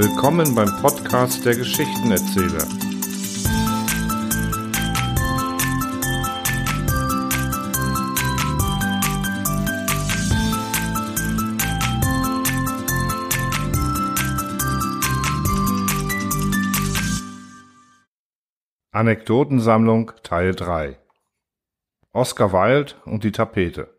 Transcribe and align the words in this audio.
Willkommen 0.00 0.54
beim 0.54 0.68
Podcast 0.80 1.44
der 1.44 1.56
Geschichtenerzähler. 1.56 2.68
Anekdotensammlung 18.92 20.12
Teil 20.22 20.54
3 20.54 20.96
Oscar 22.12 22.52
Wilde 22.52 22.92
und 23.04 23.24
die 23.24 23.32
Tapete 23.32 23.92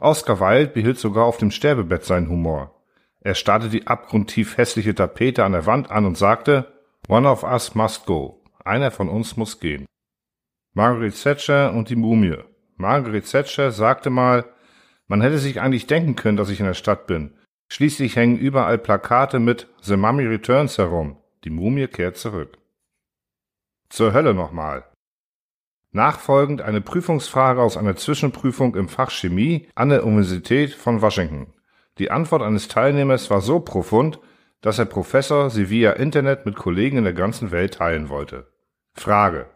Oscar 0.00 0.40
Wilde 0.40 0.72
behielt 0.72 0.98
sogar 0.98 1.26
auf 1.26 1.36
dem 1.36 1.50
Sterbebett 1.50 2.06
seinen 2.06 2.30
Humor. 2.30 2.81
Er 3.24 3.34
starrte 3.34 3.68
die 3.68 3.86
abgrundtief 3.86 4.56
hässliche 4.56 4.94
Tapete 4.94 5.44
an 5.44 5.52
der 5.52 5.66
Wand 5.66 5.90
an 5.90 6.04
und 6.04 6.18
sagte, 6.18 6.72
One 7.08 7.28
of 7.28 7.44
us 7.44 7.74
must 7.74 8.06
go. 8.06 8.42
Einer 8.64 8.90
von 8.90 9.08
uns 9.08 9.36
muss 9.36 9.60
gehen. 9.60 9.86
Margaret 10.74 11.20
Thatcher 11.20 11.72
und 11.72 11.88
die 11.88 11.96
Mumie. 11.96 12.38
Margaret 12.76 13.30
Thatcher 13.30 13.70
sagte 13.70 14.10
mal, 14.10 14.44
man 15.06 15.20
hätte 15.20 15.38
sich 15.38 15.60
eigentlich 15.60 15.86
denken 15.86 16.16
können, 16.16 16.36
dass 16.36 16.48
ich 16.48 16.60
in 16.60 16.66
der 16.66 16.74
Stadt 16.74 17.06
bin. 17.06 17.34
Schließlich 17.68 18.16
hängen 18.16 18.38
überall 18.38 18.78
Plakate 18.78 19.38
mit 19.38 19.68
The 19.82 19.96
Mummy 19.96 20.24
Returns 20.24 20.78
herum. 20.78 21.16
Die 21.44 21.50
Mumie 21.50 21.86
kehrt 21.86 22.16
zurück. 22.16 22.58
Zur 23.88 24.14
Hölle 24.14 24.34
nochmal. 24.34 24.84
Nachfolgend 25.90 26.62
eine 26.62 26.80
Prüfungsfrage 26.80 27.60
aus 27.60 27.76
einer 27.76 27.96
Zwischenprüfung 27.96 28.74
im 28.74 28.88
Fach 28.88 29.10
Chemie 29.10 29.68
an 29.74 29.90
der 29.90 30.06
Universität 30.06 30.72
von 30.72 31.02
Washington. 31.02 31.52
Die 31.98 32.10
Antwort 32.10 32.42
eines 32.42 32.68
Teilnehmers 32.68 33.30
war 33.30 33.40
so 33.40 33.60
profund, 33.60 34.18
dass 34.60 34.76
der 34.76 34.86
Professor 34.86 35.50
sie 35.50 35.68
via 35.68 35.92
Internet 35.92 36.46
mit 36.46 36.56
Kollegen 36.56 36.98
in 36.98 37.04
der 37.04 37.12
ganzen 37.12 37.50
Welt 37.50 37.74
teilen 37.74 38.08
wollte. 38.08 38.46
Frage. 38.94 39.46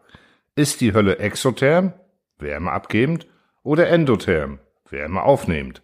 Ist 0.55 0.81
die 0.81 0.93
Hölle 0.93 1.19
exotherm, 1.19 1.93
Wärme 2.39 2.71
abgebend, 2.71 3.27
oder 3.63 3.87
endotherm, 3.87 4.59
Wärme 4.89 5.23
aufnehmend? 5.23 5.81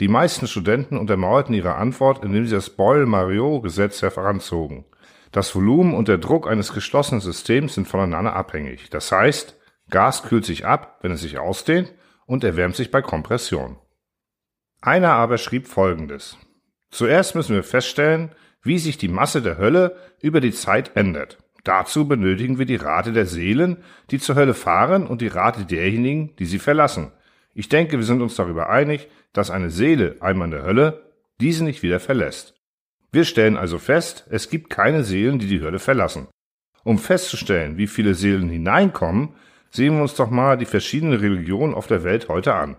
Die 0.00 0.08
meisten 0.08 0.46
Studenten 0.46 0.96
untermauerten 0.96 1.54
ihre 1.54 1.74
Antwort, 1.74 2.24
indem 2.24 2.46
sie 2.46 2.54
das 2.54 2.70
Boyle-Mariot-Gesetz 2.70 4.00
heranzogen. 4.02 4.84
Das 5.32 5.54
Volumen 5.54 5.94
und 5.94 6.08
der 6.08 6.18
Druck 6.18 6.48
eines 6.48 6.72
geschlossenen 6.72 7.20
Systems 7.20 7.74
sind 7.74 7.88
voneinander 7.88 8.34
abhängig. 8.34 8.90
Das 8.90 9.10
heißt, 9.10 9.58
Gas 9.90 10.22
kühlt 10.22 10.44
sich 10.44 10.66
ab, 10.66 10.98
wenn 11.02 11.10
es 11.10 11.22
sich 11.22 11.38
ausdehnt, 11.38 11.92
und 12.26 12.44
erwärmt 12.44 12.76
sich 12.76 12.90
bei 12.90 13.02
Kompression. 13.02 13.78
Einer 14.80 15.10
aber 15.10 15.38
schrieb 15.38 15.66
Folgendes. 15.66 16.38
Zuerst 16.90 17.34
müssen 17.34 17.54
wir 17.54 17.64
feststellen, 17.64 18.30
wie 18.62 18.78
sich 18.78 18.96
die 18.96 19.08
Masse 19.08 19.42
der 19.42 19.58
Hölle 19.58 19.96
über 20.20 20.40
die 20.40 20.52
Zeit 20.52 20.96
ändert. 20.96 21.38
Dazu 21.64 22.06
benötigen 22.06 22.58
wir 22.58 22.66
die 22.66 22.76
Rate 22.76 23.12
der 23.12 23.26
Seelen, 23.26 23.78
die 24.10 24.18
zur 24.18 24.36
Hölle 24.36 24.54
fahren 24.54 25.06
und 25.06 25.20
die 25.20 25.26
Rate 25.26 25.64
derjenigen, 25.64 26.34
die 26.36 26.46
sie 26.46 26.58
verlassen. 26.58 27.12
Ich 27.54 27.68
denke, 27.68 27.98
wir 27.98 28.04
sind 28.04 28.22
uns 28.22 28.36
darüber 28.36 28.70
einig, 28.70 29.08
dass 29.32 29.50
eine 29.50 29.70
Seele 29.70 30.16
einmal 30.20 30.46
in 30.46 30.52
der 30.52 30.62
Hölle 30.62 31.12
diese 31.40 31.64
nicht 31.64 31.82
wieder 31.82 32.00
verlässt. 32.00 32.54
Wir 33.10 33.24
stellen 33.24 33.56
also 33.56 33.78
fest, 33.78 34.26
es 34.30 34.48
gibt 34.48 34.70
keine 34.70 35.02
Seelen, 35.02 35.38
die 35.38 35.48
die 35.48 35.60
Hölle 35.60 35.78
verlassen. 35.78 36.28
Um 36.84 36.98
festzustellen, 36.98 37.76
wie 37.76 37.86
viele 37.86 38.14
Seelen 38.14 38.48
hineinkommen, 38.48 39.34
sehen 39.70 39.96
wir 39.96 40.02
uns 40.02 40.14
doch 40.14 40.30
mal 40.30 40.56
die 40.56 40.66
verschiedenen 40.66 41.18
Religionen 41.18 41.74
auf 41.74 41.86
der 41.86 42.04
Welt 42.04 42.28
heute 42.28 42.54
an. 42.54 42.76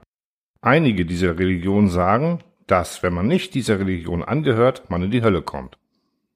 Einige 0.61 1.05
dieser 1.05 1.39
Religionen 1.39 1.87
sagen, 1.87 2.39
dass, 2.67 3.01
wenn 3.01 3.13
man 3.13 3.27
nicht 3.27 3.53
dieser 3.53 3.79
Religion 3.79 4.23
angehört, 4.23 4.89
man 4.89 5.03
in 5.03 5.11
die 5.11 5.23
Hölle 5.23 5.41
kommt. 5.41 5.77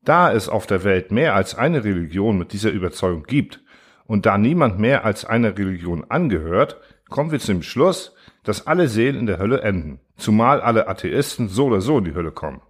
Da 0.04 0.32
es 0.32 0.48
auf 0.48 0.66
der 0.66 0.84
Welt 0.86 1.12
mehr 1.12 1.36
als 1.36 1.56
eine 1.56 1.84
Religion 1.84 2.38
mit 2.38 2.54
dieser 2.54 2.72
Überzeugung 2.72 3.24
gibt 3.24 3.62
und 4.06 4.26
da 4.26 4.38
niemand 4.38 4.80
mehr 4.80 5.04
als 5.04 5.26
einer 5.26 5.58
Religion 5.58 6.06
angehört, 6.10 6.80
kommen 7.10 7.32
wir 7.32 7.40
zum 7.40 7.64
Schluss, 7.64 8.16
dass 8.44 8.66
alle 8.66 8.88
Seelen 8.88 9.18
in 9.18 9.26
der 9.26 9.40
Hölle 9.40 9.62
enden, 9.62 10.00
zumal 10.18 10.62
alle 10.62 10.88
Atheisten 10.88 11.50
so 11.50 11.66
oder 11.66 11.82
so 11.82 11.98
in 11.98 12.06
die 12.06 12.16
Hölle 12.16 12.32
kommen. 12.32 12.62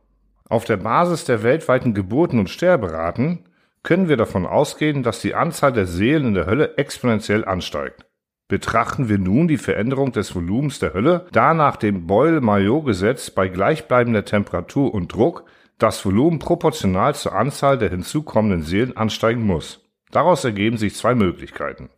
Auf 0.49 0.65
der 0.65 0.77
Basis 0.77 1.25
der 1.25 1.43
weltweiten 1.43 1.93
Geburten 1.93 2.39
und 2.39 2.49
Sterberaten 2.49 3.45
können 3.83 4.09
wir 4.09 4.17
davon 4.17 4.45
ausgehen, 4.45 5.03
dass 5.03 5.21
die 5.21 5.35
Anzahl 5.35 5.73
der 5.73 5.85
Seelen 5.85 6.27
in 6.27 6.33
der 6.33 6.45
Hölle 6.47 6.77
exponentiell 6.77 7.45
ansteigt. 7.45 8.05
Betrachten 8.47 9.09
wir 9.09 9.17
nun 9.17 9.47
die 9.47 9.57
Veränderung 9.57 10.11
des 10.11 10.35
Volumens 10.35 10.79
der 10.79 10.93
Hölle, 10.93 11.27
da 11.31 11.53
nach 11.53 11.77
dem 11.77 12.07
Boyle-Maillot-Gesetz 12.07 13.31
bei 13.31 13.47
gleichbleibender 13.47 14.25
Temperatur 14.25 14.93
und 14.93 15.13
Druck 15.13 15.45
das 15.77 16.05
Volumen 16.05 16.39
proportional 16.39 17.15
zur 17.15 17.33
Anzahl 17.33 17.77
der 17.77 17.89
hinzukommenden 17.89 18.63
Seelen 18.63 18.95
ansteigen 18.95 19.45
muss. 19.45 19.81
Daraus 20.11 20.43
ergeben 20.43 20.77
sich 20.77 20.95
zwei 20.95 21.15
Möglichkeiten. 21.15 21.89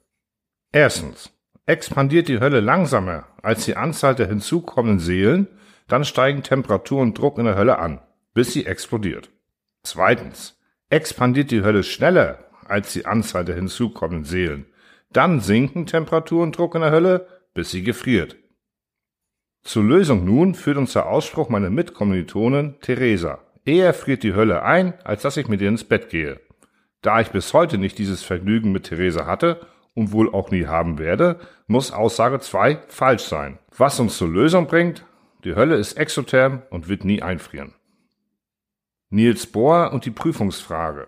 Erstens. 0.72 1.32
Expandiert 1.68 2.28
die 2.28 2.40
Hölle 2.40 2.60
langsamer 2.60 3.26
als 3.42 3.66
die 3.66 3.76
Anzahl 3.76 4.14
der 4.14 4.28
hinzukommenden 4.28 5.00
Seelen, 5.00 5.48
dann 5.88 6.06
steigen 6.06 6.44
Temperatur 6.44 7.02
und 7.02 7.18
Druck 7.18 7.40
in 7.40 7.46
der 7.46 7.56
Hölle 7.56 7.80
an, 7.80 8.02
bis 8.36 8.54
sie 8.54 8.66
explodiert. 8.66 9.32
Zweitens. 9.84 10.60
Expandiert 10.90 11.50
die 11.50 11.64
Hölle 11.64 11.84
schneller 11.84 12.38
als 12.68 12.94
die 12.94 13.08
Anzahl 13.08 13.46
der 13.46 13.56
hinzukommenden 13.56 14.26
Seelen, 14.26 14.68
dann 15.12 15.40
sinken 15.40 15.86
Temperatur 15.86 16.44
und 16.44 16.58
Druck 16.58 16.76
in 16.76 16.82
der 16.82 16.92
Hölle, 16.92 17.28
bis 17.54 17.72
sie 17.72 17.84
gefriert. 17.84 18.36
Zur 19.64 19.84
Lösung 19.84 20.26
nun 20.26 20.54
führt 20.54 20.78
uns 20.78 20.94
der 20.94 21.08
Ausspruch 21.08 21.50
meiner 21.50 21.70
Mitkommilitonin 21.70 22.76
Theresa. 22.82 23.40
Eher 23.66 23.94
friert 23.94 24.22
die 24.22 24.36
Hölle 24.36 24.62
ein, 24.62 24.94
als 25.04 25.24
dass 25.24 25.38
ich 25.38 25.48
mit 25.48 25.62
ihr 25.62 25.70
ins 25.70 25.84
Bett 25.84 26.10
gehe. 26.10 26.40
Da 27.02 27.20
ich 27.20 27.30
bis 27.30 27.54
heute 27.54 27.78
nicht 27.78 27.98
dieses 27.98 28.24
Vergnügen 28.24 28.72
mit 28.72 28.84
Theresa 28.84 29.26
hatte 29.26 29.66
und 29.96 30.12
wohl 30.12 30.32
auch 30.34 30.52
nie 30.52 30.68
haben 30.68 31.00
werde, 31.00 31.40
muss 31.68 31.92
Aussage 31.92 32.40
2 32.40 32.84
falsch 32.88 33.24
sein. 33.24 33.58
Was 33.76 34.00
uns 34.00 34.18
zur 34.18 34.30
Lösung 34.30 34.68
bringt, 34.68 35.06
die 35.44 35.56
Hölle 35.56 35.76
ist 35.76 35.94
exotherm 35.94 36.62
und 36.70 36.88
wird 36.88 37.06
nie 37.06 37.22
einfrieren. 37.22 37.74
Niels 39.10 39.48
Bohr 39.48 39.94
und 39.94 40.06
die 40.06 40.12
Prüfungsfrage. 40.12 41.08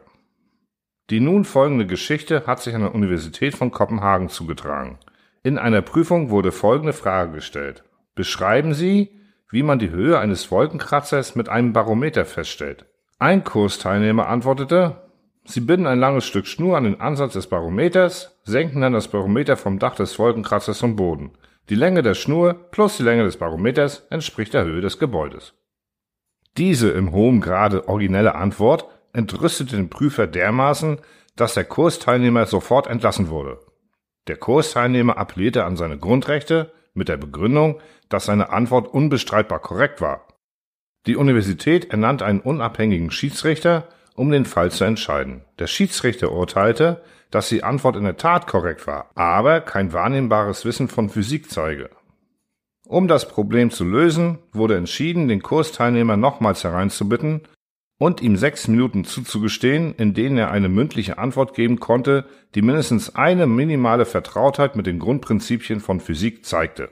Die 1.10 1.22
nun 1.22 1.46
folgende 1.46 1.86
Geschichte 1.86 2.46
hat 2.48 2.62
sich 2.62 2.76
an 2.76 2.82
der 2.82 2.94
Universität 2.94 3.56
von 3.56 3.72
Kopenhagen 3.72 4.28
zugetragen. 4.28 5.00
In 5.42 5.58
einer 5.58 5.82
Prüfung 5.82 6.30
wurde 6.30 6.52
folgende 6.52 6.92
Frage 6.92 7.32
gestellt. 7.32 7.84
Beschreiben 8.14 8.74
Sie, 8.74 9.12
wie 9.50 9.64
man 9.64 9.80
die 9.80 9.90
Höhe 9.90 10.20
eines 10.20 10.52
Wolkenkratzers 10.52 11.36
mit 11.36 11.48
einem 11.48 11.72
Barometer 11.72 12.26
feststellt. 12.26 12.86
Ein 13.20 13.46
Kursteilnehmer 13.46 14.28
antwortete, 14.28 15.08
Sie 15.46 15.62
binden 15.62 15.88
ein 15.88 16.00
langes 16.00 16.26
Stück 16.26 16.46
Schnur 16.46 16.76
an 16.76 16.84
den 16.84 17.00
Ansatz 17.00 17.34
des 17.34 17.48
Barometers, 17.48 18.38
senken 18.44 18.82
dann 18.82 18.92
das 18.92 19.08
Barometer 19.08 19.56
vom 19.56 19.80
Dach 19.80 19.96
des 19.96 20.20
Wolkenkratzers 20.20 20.78
zum 20.78 20.98
Boden. 20.98 21.32
Die 21.70 21.76
Länge 21.76 22.02
der 22.02 22.16
Schnur 22.16 22.54
plus 22.54 22.98
die 22.98 23.04
Länge 23.04 23.24
des 23.24 23.38
Barometers 23.38 24.06
entspricht 24.10 24.54
der 24.54 24.66
Höhe 24.66 24.82
des 24.82 25.00
Gebäudes. 25.00 25.54
Diese 26.58 26.90
im 26.90 27.14
hohen 27.14 27.40
Grade 27.40 27.88
originelle 27.88 28.36
Antwort 28.36 28.88
entrüstete 29.14 29.76
den 29.76 29.90
Prüfer 29.90 30.28
dermaßen, 30.28 31.00
dass 31.36 31.54
der 31.54 31.66
Kursteilnehmer 31.66 32.46
sofort 32.46 32.88
entlassen 32.88 33.30
wurde. 33.30 33.60
Der 34.28 34.38
Kursteilnehmer 34.38 35.18
appellierte 35.18 35.64
an 35.64 35.78
seine 35.78 35.98
Grundrechte 35.98 36.72
mit 36.94 37.08
der 37.08 37.18
Begründung, 37.18 37.80
dass 38.10 38.26
seine 38.26 38.50
Antwort 38.50 38.88
unbestreitbar 38.88 39.60
korrekt 39.60 40.02
war. 40.02 40.28
Die 41.06 41.16
Universität 41.16 41.92
ernannte 41.92 42.26
einen 42.26 42.42
unabhängigen 42.42 43.12
Schiedsrichter, 43.12 43.88
um 44.16 44.32
den 44.32 44.46
Fall 44.46 44.72
zu 44.72 44.84
entscheiden. 44.84 45.46
Der 45.60 45.68
Schiedsrichter 45.68 46.32
urteilte, 46.32 47.02
dass 47.32 47.50
die 47.50 47.64
Antwort 47.64 47.96
in 47.96 48.04
der 48.04 48.18
Tat 48.18 48.48
korrekt 48.48 48.88
war, 48.88 49.12
aber 49.16 49.62
kein 49.62 49.94
wahrnehmbares 49.94 50.66
Wissen 50.66 50.88
von 50.88 51.10
Physik 51.10 51.50
zeige. 51.50 51.90
Um 52.88 53.08
das 53.08 53.28
Problem 53.28 53.70
zu 53.70 53.84
lösen, 53.84 54.40
wurde 54.54 54.78
entschieden, 54.78 55.28
den 55.28 55.42
Kursteilnehmer 55.42 56.18
nochmals 56.18 56.64
hereinzubitten 56.64 57.42
und 57.98 58.22
ihm 58.22 58.38
sechs 58.38 58.68
Minuten 58.68 59.06
zuzugestehen, 59.06 59.96
in 59.96 60.14
denen 60.14 60.38
er 60.38 60.52
eine 60.52 60.70
mündliche 60.70 61.18
Antwort 61.18 61.54
geben 61.56 61.80
konnte, 61.80 62.26
die 62.54 62.62
mindestens 62.62 63.16
eine 63.16 63.48
minimale 63.48 64.06
Vertrautheit 64.06 64.76
mit 64.76 64.86
den 64.86 65.00
Grundprinzipien 65.00 65.80
von 65.80 66.00
Physik 66.00 66.46
zeigte. 66.46 66.90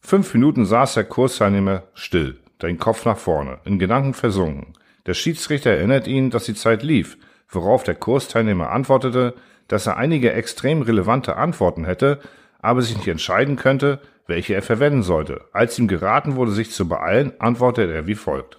Fünf 0.00 0.32
Minuten 0.34 0.66
saß 0.66 0.94
der 0.94 1.04
Kursteilnehmer 1.04 1.84
still, 1.94 2.38
den 2.62 2.78
Kopf 2.78 3.04
nach 3.04 3.18
vorne, 3.18 3.58
in 3.64 3.78
Gedanken 3.78 4.14
versunken. 4.14 4.74
Der 5.06 5.14
Schiedsrichter 5.14 5.70
erinnert 5.70 6.06
ihn, 6.06 6.30
dass 6.30 6.44
die 6.44 6.54
Zeit 6.54 6.82
lief, 6.82 7.16
worauf 7.48 7.82
der 7.84 7.94
Kursteilnehmer 7.94 8.70
antwortete, 8.70 9.34
dass 9.68 9.86
er 9.86 9.96
einige 9.96 10.32
extrem 10.32 10.82
relevante 10.82 11.36
Antworten 11.36 11.84
hätte, 11.84 12.20
aber 12.60 12.82
sich 12.82 12.96
nicht 12.96 13.08
entscheiden 13.08 13.56
könnte, 13.56 14.00
welche 14.26 14.54
er 14.54 14.62
verwenden 14.62 15.02
sollte. 15.02 15.42
Als 15.52 15.78
ihm 15.78 15.88
geraten 15.88 16.36
wurde, 16.36 16.52
sich 16.52 16.70
zu 16.70 16.88
beeilen, 16.88 17.32
antwortete 17.38 17.92
er 17.92 18.06
wie 18.06 18.14
folgt. 18.14 18.58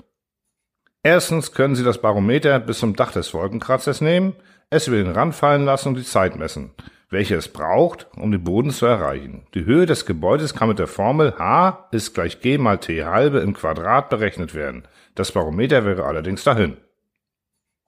Erstens 1.04 1.52
können 1.52 1.76
Sie 1.76 1.84
das 1.84 2.00
Barometer 2.00 2.60
bis 2.60 2.80
zum 2.80 2.96
Dach 2.96 3.12
des 3.12 3.34
Wolkenkratzers 3.34 4.02
nehmen, 4.02 4.36
es 4.70 4.88
über 4.88 4.98
den 4.98 5.12
Rand 5.12 5.34
fallen 5.34 5.66
lassen 5.66 5.90
und 5.90 5.98
die 5.98 6.04
Zeit 6.04 6.36
messen, 6.36 6.72
welche 7.10 7.36
es 7.36 7.48
braucht, 7.48 8.08
um 8.16 8.32
den 8.32 8.44
Boden 8.44 8.70
zu 8.70 8.86
erreichen. 8.86 9.48
Die 9.56 9.66
Höhe 9.66 9.88
des 9.88 10.06
Gebäudes 10.06 10.54
kann 10.54 10.70
mit 10.70 10.78
der 10.78 10.88
Formel 10.88 11.34
h 11.40 11.88
ist 11.92 12.14
gleich 12.14 12.40
g 12.40 12.60
mal 12.60 12.78
t 12.78 13.04
halbe 13.04 13.40
im 13.40 13.54
Quadrat 13.54 14.10
berechnet 14.10 14.54
werden. 14.54 14.88
Das 15.16 15.32
Barometer 15.32 15.86
wäre 15.86 16.06
allerdings 16.06 16.44
dahin. 16.44 16.78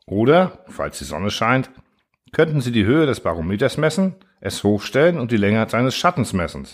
Oder, 0.07 0.63
falls 0.68 0.98
die 0.98 1.06
Sonne 1.06 1.30
scheint, 1.30 1.69
könnten 2.31 2.62
Sie 2.62 2.71
die 2.71 2.86
Höhe 2.86 3.06
des 3.06 3.19
Barometers 3.19 3.77
messen, 3.77 4.15
es 4.42 4.63
hochstellen 4.63 5.19
und 5.19 5.31
die 5.31 5.38
Länge 5.38 5.65
seines 5.69 5.95
Schattens 5.95 6.33
messen. 6.33 6.68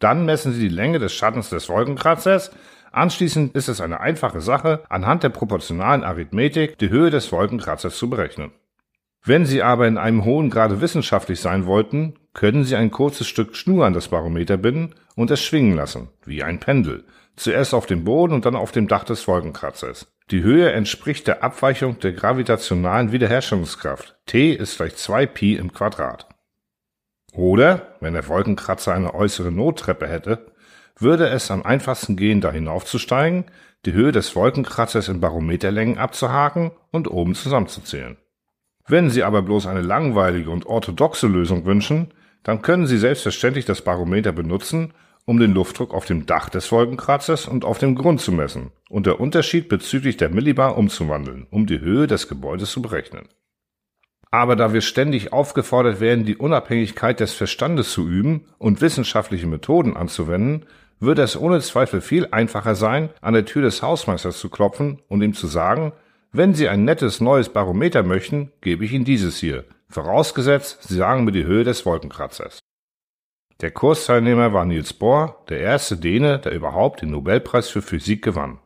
Dann 0.00 0.26
messen 0.26 0.52
Sie 0.52 0.68
die 0.68 0.74
Länge 0.74 0.98
des 0.98 1.14
Schattens 1.14 1.50
des 1.50 1.68
Wolkenkratzers. 1.68 2.50
Anschließend 2.94 3.56
ist 3.56 3.66
es 3.66 3.80
eine 3.80 3.98
einfache 3.98 4.40
Sache, 4.40 4.84
anhand 4.88 5.24
der 5.24 5.30
proportionalen 5.30 6.04
Arithmetik 6.04 6.78
die 6.78 6.90
Höhe 6.90 7.10
des 7.10 7.32
Wolkenkratzers 7.32 7.98
zu 7.98 8.08
berechnen. 8.08 8.52
Wenn 9.24 9.46
Sie 9.46 9.62
aber 9.62 9.88
in 9.88 9.98
einem 9.98 10.24
hohen 10.24 10.48
Grade 10.48 10.80
wissenschaftlich 10.80 11.40
sein 11.40 11.66
wollten, 11.66 12.14
können 12.34 12.62
Sie 12.62 12.76
ein 12.76 12.92
kurzes 12.92 13.26
Stück 13.26 13.56
Schnur 13.56 13.84
an 13.84 13.94
das 13.94 14.08
Barometer 14.08 14.58
binden 14.58 14.94
und 15.16 15.32
es 15.32 15.42
schwingen 15.42 15.74
lassen, 15.74 16.08
wie 16.24 16.44
ein 16.44 16.60
Pendel. 16.60 17.04
Zuerst 17.34 17.74
auf 17.74 17.86
dem 17.86 18.04
Boden 18.04 18.32
und 18.32 18.46
dann 18.46 18.54
auf 18.54 18.70
dem 18.70 18.86
Dach 18.86 19.02
des 19.02 19.26
Wolkenkratzers. 19.26 20.06
Die 20.30 20.44
Höhe 20.44 20.70
entspricht 20.70 21.26
der 21.26 21.42
Abweichung 21.42 21.98
der 21.98 22.12
gravitationalen 22.12 23.10
Wiederherstellungskraft. 23.10 24.14
T 24.26 24.52
ist 24.52 24.76
gleich 24.76 24.92
2pi 24.92 25.58
im 25.58 25.72
Quadrat. 25.72 26.28
Oder, 27.32 27.96
wenn 27.98 28.14
der 28.14 28.28
Wolkenkratzer 28.28 28.94
eine 28.94 29.14
äußere 29.14 29.50
Nottreppe 29.50 30.06
hätte, 30.06 30.53
würde 30.98 31.28
es 31.28 31.50
am 31.50 31.62
einfachsten 31.62 32.16
gehen, 32.16 32.40
da 32.40 32.52
hinaufzusteigen, 32.52 33.44
die 33.84 33.92
Höhe 33.92 34.12
des 34.12 34.34
Wolkenkratzers 34.34 35.08
in 35.08 35.20
Barometerlängen 35.20 35.98
abzuhaken 35.98 36.72
und 36.90 37.10
oben 37.10 37.34
zusammenzuzählen. 37.34 38.16
Wenn 38.86 39.10
Sie 39.10 39.22
aber 39.22 39.42
bloß 39.42 39.66
eine 39.66 39.82
langweilige 39.82 40.50
und 40.50 40.66
orthodoxe 40.66 41.26
Lösung 41.26 41.64
wünschen, 41.64 42.12
dann 42.42 42.62
können 42.62 42.86
Sie 42.86 42.98
selbstverständlich 42.98 43.64
das 43.64 43.82
Barometer 43.82 44.32
benutzen 44.32 44.92
um 45.26 45.38
den 45.38 45.54
Luftdruck 45.54 45.94
auf 45.94 46.04
dem 46.04 46.26
Dach 46.26 46.48
des 46.50 46.70
Wolkenkratzers 46.70 47.46
und 47.46 47.64
auf 47.64 47.78
dem 47.78 47.94
Grund 47.94 48.20
zu 48.20 48.32
messen 48.32 48.72
und 48.90 49.06
der 49.06 49.20
Unterschied 49.20 49.68
bezüglich 49.68 50.16
der 50.16 50.28
Millibar 50.28 50.76
umzuwandeln, 50.76 51.46
um 51.50 51.66
die 51.66 51.80
Höhe 51.80 52.06
des 52.06 52.28
Gebäudes 52.28 52.70
zu 52.70 52.82
berechnen. 52.82 53.28
Aber 54.30 54.56
da 54.56 54.72
wir 54.72 54.80
ständig 54.80 55.32
aufgefordert 55.32 56.00
werden, 56.00 56.24
die 56.24 56.36
Unabhängigkeit 56.36 57.20
des 57.20 57.32
Verstandes 57.32 57.92
zu 57.92 58.06
üben 58.06 58.46
und 58.58 58.80
wissenschaftliche 58.80 59.46
Methoden 59.46 59.96
anzuwenden, 59.96 60.66
würde 61.00 61.22
es 61.22 61.36
ohne 61.36 61.60
Zweifel 61.60 62.00
viel 62.00 62.28
einfacher 62.30 62.74
sein, 62.74 63.10
an 63.20 63.34
der 63.34 63.44
Tür 63.44 63.62
des 63.62 63.82
Hausmeisters 63.82 64.38
zu 64.38 64.48
klopfen 64.48 65.02
und 65.08 65.22
ihm 65.22 65.34
zu 65.34 65.46
sagen, 65.46 65.92
wenn 66.32 66.54
Sie 66.54 66.68
ein 66.68 66.84
nettes 66.84 67.20
neues 67.20 67.48
Barometer 67.48 68.02
möchten, 68.02 68.52
gebe 68.60 68.84
ich 68.84 68.92
Ihnen 68.92 69.04
dieses 69.04 69.38
hier, 69.38 69.64
vorausgesetzt, 69.88 70.82
Sie 70.82 70.96
sagen 70.96 71.24
mir 71.24 71.32
die 71.32 71.44
Höhe 71.44 71.64
des 71.64 71.86
Wolkenkratzers. 71.86 72.58
Der 73.60 73.70
Kursteilnehmer 73.70 74.52
war 74.52 74.64
Niels 74.64 74.92
Bohr, 74.92 75.44
der 75.48 75.60
erste 75.60 75.96
Däne, 75.96 76.40
der 76.40 76.52
überhaupt 76.52 77.02
den 77.02 77.10
Nobelpreis 77.10 77.68
für 77.68 77.82
Physik 77.82 78.22
gewann 78.22 78.58